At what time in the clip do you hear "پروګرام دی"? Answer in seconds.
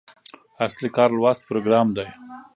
1.49-2.07